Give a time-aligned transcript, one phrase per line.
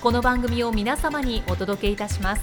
[0.00, 2.42] この番組を皆様にお届けいたします。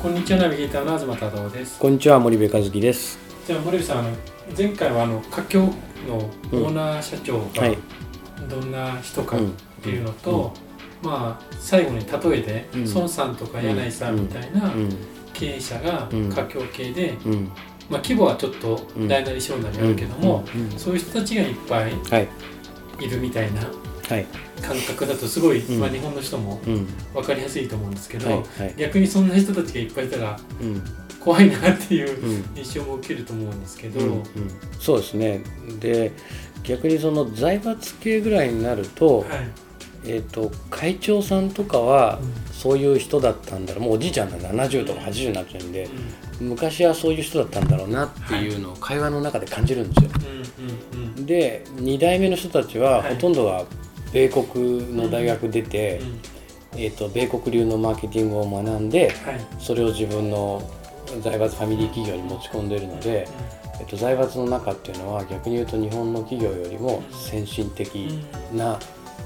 [0.00, 1.76] こんにちはナビゲーターの東太郎です。
[1.80, 3.18] こんにちは森部和樹です。
[3.48, 4.10] じゃあ森部さんあの
[4.56, 7.78] 前回はあの華僑のオーナー社長がはい。
[8.48, 10.52] どんな人かっうんていうのと、
[11.02, 12.94] まあ最後に例えて、うん。
[12.94, 14.96] 孫さんとか柳井さんみたいなうん。
[15.32, 16.30] 経営者がうん。
[16.30, 17.50] 華僑系で、うん
[17.90, 20.44] まあ規模はちょっと大なり小なりあるけども、
[20.76, 22.28] そういう人たちがいっぱいはい。
[23.04, 23.62] いるみたいな
[24.08, 24.26] はい。
[24.62, 25.80] 感覚だとすごい、うん。
[25.80, 26.86] まあ、日本の人もうん。
[27.14, 28.44] 分かりやすいと思うんですけど、
[28.76, 30.82] 逆にそんな人たちがいっぱいいたらうん。
[31.18, 32.44] 怖いなっていううん。
[32.56, 34.06] 印象も受けると思うんですけど、うん。
[34.06, 34.24] うん。
[34.78, 35.42] そうですね。
[35.80, 36.12] で
[36.62, 39.28] 逆にその財閥系ぐらいになると,、はい
[40.04, 42.50] えっ、と会長さんとかはうん。
[42.60, 43.84] そういう人だったんだろう。
[43.84, 45.88] もうおじいちゃんが70とか80になってるんで、
[46.40, 50.10] う昔はそういう人だったんだろうなっていうのを会話の中で感じるんですよ。
[50.10, 51.26] んうんうん。
[51.26, 53.14] で2代目の人たちははい。
[53.14, 53.64] ほとんどが
[54.12, 56.02] 米国の大学出て、
[56.76, 59.40] えー、と米国流のマーケティングを学んではい。
[59.58, 60.62] それを自分の
[61.22, 63.26] 財閥ファミリー企業に持ち込んでいるので、
[63.80, 68.22] えっと、財閥の中っていうのは逆に言うと日本の企業よりも先進的
[68.52, 68.78] な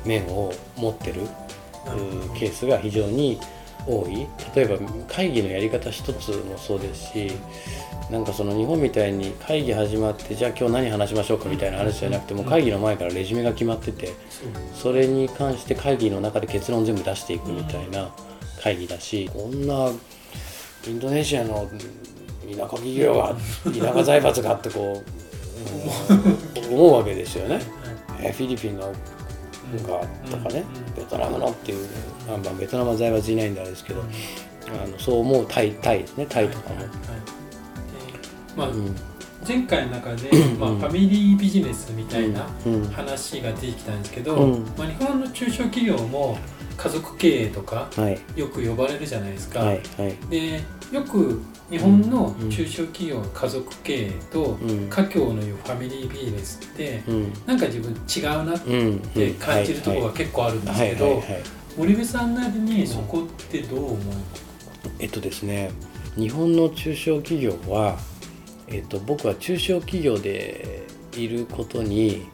[0.05, 3.39] 面を持ってる、うんケースが非常に
[3.87, 4.27] 多い。
[4.55, 7.33] 例えば会議のやり方一つもそうですし
[8.11, 14.13] なんかその日本みたいに会議始まってじゃあ今日何話しましょうかみたいな話じゃなくてもう会議の前からレジュメが決まってて
[14.75, 18.15] それに関して会議の中で結論全部出していくみたいな
[18.63, 19.91] 会議だしこんな
[20.87, 21.69] インドネシアの
[22.51, 23.35] 田舎企業が
[23.65, 25.11] 田舎財閥がってこう、
[26.69, 27.61] うん 思うわけですよね。
[28.21, 28.93] えフィリピンの
[29.83, 30.65] がとかね
[30.97, 31.89] ベトナムのっていう、
[32.27, 36.77] まあ、まあベトナムは財閥いないんであれですけどあのそう思うタイタイですねタイとかも。
[38.57, 38.69] まあ
[39.47, 42.49] 前回の中で、まあ、ファミリービジネスみたいな
[42.95, 46.39] 話が出てきたんですけど、うんまあ、日本の中小企業も
[46.79, 47.91] 家族経営とか
[48.35, 49.61] よく呼ばれるじゃないですか。
[49.61, 50.63] はいはいで
[50.93, 54.89] よく日本の中小企業の家族経営とうん。
[54.89, 57.33] 家業のいうファミリービジネスってうん。
[57.47, 58.99] なんか自分違うなっうん。
[58.99, 61.23] て感じるところが結構あるんですけど
[61.79, 63.99] 森部さんなりにそこってどう思う？
[64.99, 65.71] えっとですね
[66.17, 67.99] 日本の中小企業は、
[68.69, 70.87] えっと、僕は中小企業で
[71.17, 72.27] いることに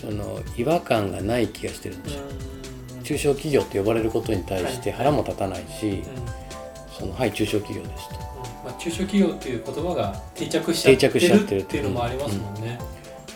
[0.00, 2.22] その違和感がない気がしてるんですよ。
[3.04, 5.92] 中小企業って呼ばれることに対して腹も立たないし、う
[6.38, 6.41] ん
[7.02, 8.14] そのはい中小企業ですと
[8.64, 12.78] まあ、中小企業っていう言葉が定着しちゃって定着しちゃってるるっていうのもありますもんね。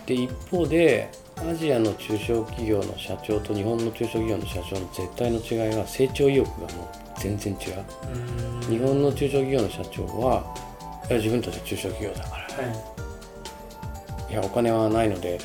[0.06, 7.84] で一方でアジアの中小企業の社長と日本の中小企業の社長の絶対の違いは成長意欲がもう全然違う。
[8.14, 8.78] うん。
[8.78, 10.44] 日本の中小企業の社長は
[11.10, 12.42] いや自分たちは中小企業だから。
[12.42, 14.32] はい。
[14.34, 15.40] やお金はないので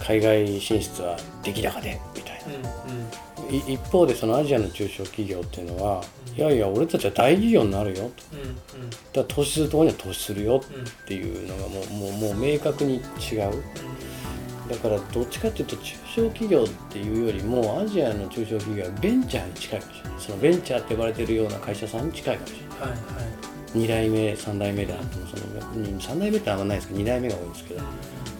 [0.00, 2.62] 海外進出は出来高でみたいうんうん。
[2.62, 6.02] ない一方でそのアジアの中小企業っていうのは、
[6.36, 8.02] いやいや俺たちは大企業になるよと。
[8.02, 8.10] うん
[8.90, 10.64] だから投資するところには投資するようんっ
[11.06, 13.62] ていうのがもうもうもう明確に違う。
[14.70, 20.20] だからどっちかっていうと中小企業っていうよりもアジアの中小企業はベンチャーに近いかもしれない。
[20.20, 22.80] そのベンチャーって呼ばれてるような会社さんに近いかもしれない。
[22.80, 22.98] はいはい
[23.72, 25.44] 2代目3代目であってもその
[25.74, 27.80] うん3代目ってあんまないですけど2代目が多いんですけど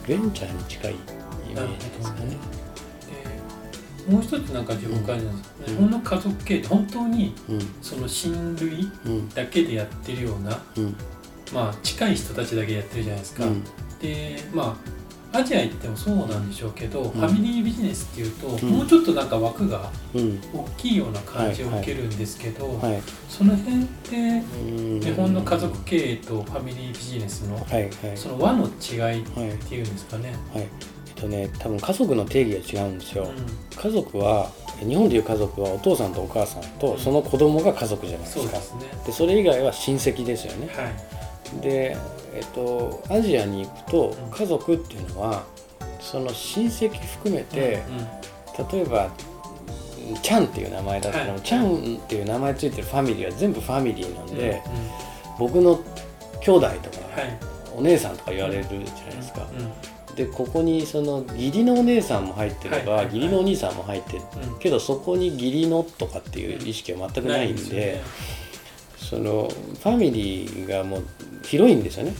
[0.06, 0.96] ベンチャーに近いイ
[1.54, 2.36] メージですかね。
[4.06, 5.66] でもう一つなんか自分感じなんです、うん。
[5.66, 7.60] 日本の家族経営って本当にうん。
[7.80, 9.28] その親類うん。
[9.30, 10.94] だけでやってるような、うん。
[11.52, 13.44] まあ、近い人たちだけやってるじゃないですか。
[13.44, 13.64] うん。
[14.00, 14.76] でま
[15.32, 18.68] あアジア行ってもそうなんでしょうけど、ファミリービジネスっていうと、ん。
[18.68, 20.38] もうちょっとなんか枠がうん。
[20.52, 23.02] 大きいような感じを受けるんですけど、はい。
[23.30, 24.16] その辺って
[24.68, 27.84] うん日本の家族経営とファミリービジネスのはい。
[27.84, 27.92] はい。
[28.14, 30.34] その和の違いっはいていうんですかね。
[30.52, 30.68] はい
[31.22, 38.80] とね多分家族の定義が違うんですよ、う家族は日本でいう家族はお父さんとお母さんとその子供が家族じゃないですか、そうですね。
[39.06, 40.68] でそれ以外は親戚ですよね。
[40.74, 40.90] は
[41.58, 41.60] い。
[41.60, 41.96] で、
[42.34, 44.30] えっと、アジアに行くとうん。
[44.30, 45.44] 家族っていうのは
[46.00, 47.82] その親戚含めて、
[48.72, 49.12] 例えばうん
[50.20, 51.40] チャンっていう名前だったら、はい。
[51.42, 54.88] チャンっていう名前ついてるファミリーは全部ファミリーなんうんで、うんうん。
[55.38, 55.78] 僕の
[56.40, 57.38] 兄弟とか、はい。
[57.76, 58.86] お姉さんとか言われるじゃない
[59.16, 59.72] ですか、うん
[60.16, 64.22] でここにその義理のお姉さんも入ってれば、義理のお兄さんも入ってる。
[64.52, 64.58] うん。
[64.58, 68.02] けどそこに義理のとかっていう意識は全くないんで,、
[68.96, 71.04] そのファミリーがもう
[71.44, 72.12] 広いんですよね。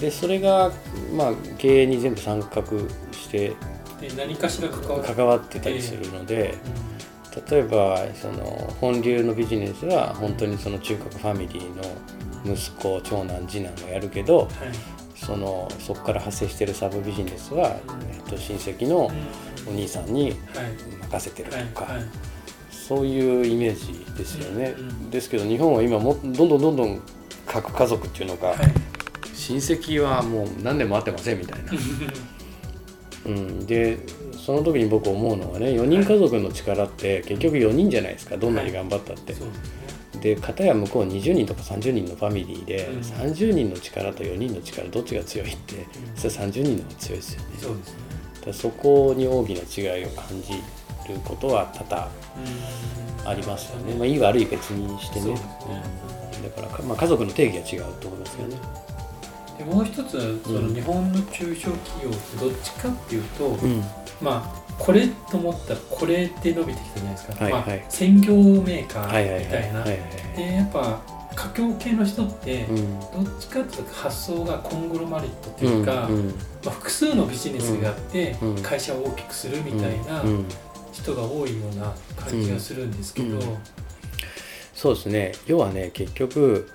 [0.00, 0.72] でそれが
[1.14, 2.62] まあ経営に全部参画
[3.12, 3.52] して
[4.00, 5.14] で何かしら関わる。
[5.14, 6.54] 関わってたりするので、
[7.50, 14.48] 例えばその本流のビジネスは本当にその中核ファミリーの息子長男次男がやるけどはい
[15.28, 17.76] そのそこから発生してるサブビジネスは、
[18.10, 19.10] えっと、親戚の
[19.68, 20.34] お兄さんにはい。
[21.02, 21.96] 任せてるとか、はい。
[21.98, 22.04] はい。
[22.70, 27.02] そういうイメージですよね、うんうんですけど日本は今もどんどんどんどん
[27.46, 28.56] 核家族っていうのか、はい。
[29.34, 31.72] 親戚はもう何年も会ってませんみたいな、
[33.26, 33.98] うん、で
[34.32, 38.38] その時に僕思うのはね4人家族の力って結局4人じゃないですか。
[38.38, 39.48] どんなに頑張ったって、そう
[40.20, 43.00] で片や向こう20人とか30人のファミリーで、うん。
[43.00, 45.86] 30人の力と4人の力どっちが強いって
[46.16, 47.46] それ30人の方が強いですよね。
[47.58, 47.98] そうですね。
[48.46, 50.54] だそこに大きな違いを感じ
[51.12, 52.08] ることは多々
[53.24, 53.28] うん。
[53.28, 55.24] ありますよね、まあ、いい悪い別にしてね。
[55.26, 56.42] そうん。
[56.42, 58.56] だからか、まあ、家族の定義は違うと思いますよね。
[59.58, 60.74] でもう一つそのうん。
[60.74, 63.84] 日本の中小企業ってどっちかっていうと、うん
[64.20, 67.70] まあこれと思ったらこれって伸びてきたじゃないですか、まあはい。
[67.70, 69.80] はい専業メーカーみたいな。
[69.80, 69.98] はいはい
[70.36, 71.00] でやっぱ
[71.34, 73.00] 家業系の人ってうん。
[73.00, 76.26] どっちかっていうと発想がコングロマリットというか、うんうん。
[76.28, 76.32] ま
[76.66, 78.62] あ、複数のビジネスがあってうん。
[78.62, 80.24] 会社を大きくするみたいな
[80.92, 83.58] 人が多いような感じがするんですけど、うん。
[84.74, 85.32] そうですね。
[85.46, 86.68] 要はね結局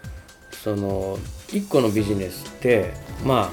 [0.51, 1.17] その
[1.49, 2.93] 1個のビジネスって
[3.25, 3.51] まあ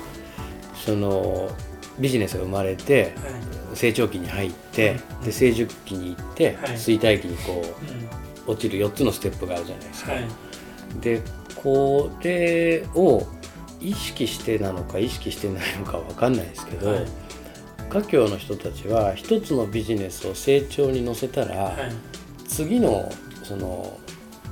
[0.77, 1.51] その
[1.99, 5.25] ビジネスが生まれてはい成長期に入ってうん。
[5.27, 6.73] で成熟期に行ってはい。
[6.75, 7.65] 衰退期にこ
[8.47, 10.13] う落ちる4つのステップがあるじゃないですか。
[10.13, 10.29] はい。
[11.01, 11.23] で
[11.57, 13.27] これを
[13.81, 17.07] 意識してなのか意識してないのかわかんないですけど、はい。
[17.89, 21.75] 華僑の人たちは一つのビジネスを成長に乗せたら、はい。
[22.49, 23.11] 次の
[23.43, 23.99] その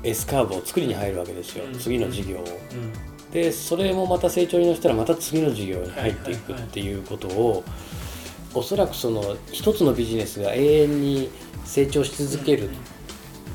[0.03, 1.79] S カーブを作りに入るわけですよ、うん。
[1.79, 2.41] 次の事業を。
[2.41, 3.31] うん。
[3.33, 7.65] でそれもまた成長に乗せたらまた次の事業に入っていくっていうことを、
[8.55, 11.31] おそらくその一つのビジネスが永遠に
[11.65, 12.71] 成長し続ける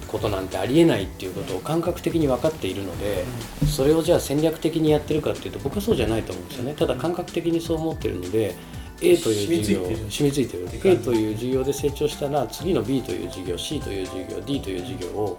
[0.07, 3.25] ことなんてありえないっていうことを感覚的に分かっているので、
[3.65, 6.73] それをじゃあ戦略的にやってるかっていうと僕はそうじゃないと思うんですよね。
[6.75, 8.55] ただ感覚的にそう思ってるので
[9.01, 10.67] A という事業染みついてる。
[10.71, 15.37] A じという事業で成長したら次の B という事業 C という事業 D という事業を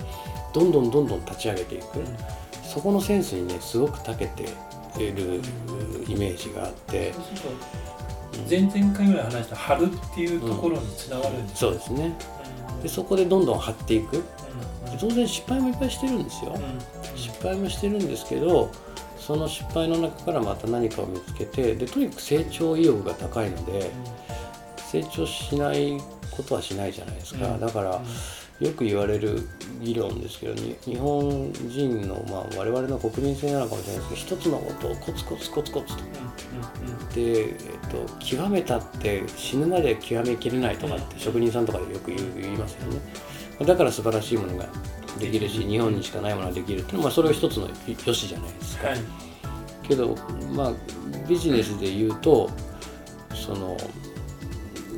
[0.53, 2.17] どんどんどんどん立ち上げていく、うん
[2.75, 4.43] そこのセンスにねすごく長けて
[4.99, 5.41] いる
[6.09, 7.13] イメージがあって
[8.49, 12.17] 前々回ぐらい話した春っていうところにつながるんですよそうですね。
[12.77, 12.83] うん。
[12.83, 14.23] でそこでどんどん張っていく。
[15.01, 17.19] 当然失敗もいっぱいしてるんですよ、うん。
[17.19, 18.71] 失敗もしてるんですけど
[19.19, 23.91] その失敗の中からまた何かを見つけてでとにかく成長意欲が高いので
[24.77, 27.61] 成長しないことはしないじゃないですか、うん。
[27.61, 28.01] だから
[28.61, 29.43] よく言われる
[29.81, 36.03] 議論ですけどに日本人の、まあ、我々の国民性なのかもしれないですけど一つのことをコツコツコツコツと。
[37.15, 37.57] で、えっ
[37.91, 43.01] と、極めたって死ぬまで極めきれないとかって職人さんとかでよく言いますよね。
[43.67, 44.67] だから素晴らしいものが
[45.19, 47.69] できるし日本にしかないものができるっていうのは、まあ、それは一つの
[48.07, 48.99] 良しじゃないですか、はい。
[49.87, 50.17] けど
[50.55, 50.73] まあ
[51.29, 52.51] ビジネスで言うと
[53.35, 53.77] その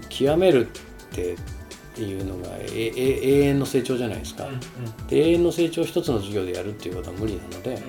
[0.08, 1.36] 極めるって
[2.02, 4.60] いうのがええ永遠の成長じゃないですか、うんうん。
[5.08, 7.82] で永遠の成長を一つの事業でやるっていうことは無理なので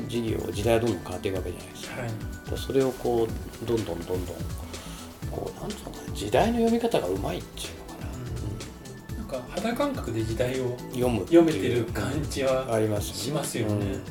[0.00, 0.08] うん。
[0.08, 2.00] 事業時代はどんどん変わっていくわけじゃないですか。
[2.00, 2.08] はい。
[2.08, 3.28] だからそれをこ
[3.62, 4.18] うどんどんどんどん
[5.30, 13.72] こうなんつうのかな時代の読み方がうまいっていうのかな、なんか肌感覚で時代をうん読むって読めてる感じはありますしますよね。
[13.72, 14.02] うん。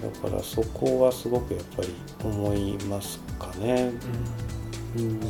[0.00, 1.94] だからそこはすごくやっぱり
[2.24, 3.92] 思いますかね、
[4.96, 5.20] うん、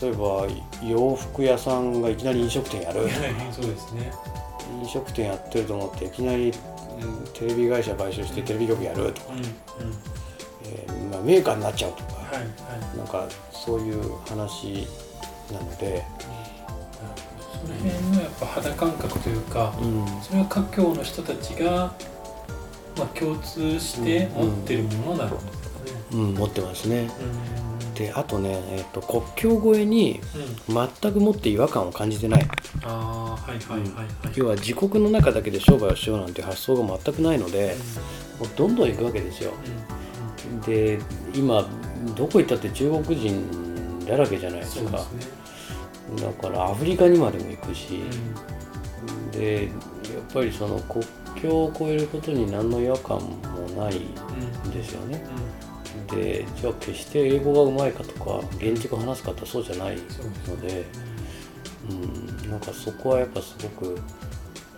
[0.00, 0.46] 例えば
[0.82, 3.08] 洋服屋さんがいきなり飲食店やる。
[3.52, 4.12] そうですね。
[4.82, 6.52] 飲食店やってると思っていきなり、
[7.00, 7.24] うん。
[7.32, 9.44] テレビ会社買収してテレビ局やるとか、うんうん。
[10.64, 12.40] えーまあ、メーカーになっちゃうとか、はいは
[12.94, 12.98] い。
[12.98, 14.86] なんかそういう話
[15.52, 16.04] なので、
[17.52, 20.06] その辺のやっぱ肌感覚というか、うん。
[20.22, 21.94] それは華僑の人たちが
[22.96, 25.52] まあ共通して持ってるものなんですかね。
[26.12, 27.08] うん、持ってますね。
[28.00, 30.20] うんであとね、えー、と国境越えに
[30.68, 30.88] うん。
[31.00, 32.46] 全くもって違和感を感じてない。
[32.84, 34.06] ああはいはいはいはい。
[34.36, 37.74] 要は自国の中だけで商売をしようなんて発想が全くないので
[38.38, 39.52] もうどんどん行くわけですよ。
[40.52, 40.60] うん。
[40.60, 40.98] で
[41.34, 41.66] 今
[42.14, 44.90] どこ行ったって中国人だらけじゃないですか。
[44.90, 44.98] ね。
[46.20, 48.02] だからアフリカにまでも行くし、
[49.24, 49.30] うん。
[49.30, 49.72] でやっ
[50.32, 51.04] ぱりその国
[51.40, 55.24] 境を越えることに何の違和感もないうんんですよね。
[55.30, 55.66] うん
[56.06, 59.96] でじゃあ決して英語がうまいかとか現地語話すかってそうじゃない
[60.46, 60.84] ので、
[61.90, 63.98] うん、なんかそこはやっぱすごく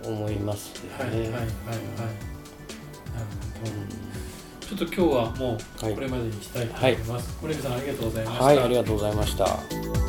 [0.03, 1.05] 思いますよね。
[1.05, 1.39] はいはいはいはい。
[1.39, 1.49] なる
[3.63, 3.65] ほ
[4.69, 4.69] ど。
[4.69, 5.91] ちょっと今日はもはい。
[5.91, 8.43] うこれまでにしたいと思います、森部さんありがとうございました。
[8.43, 10.08] はい、ありがとうございました。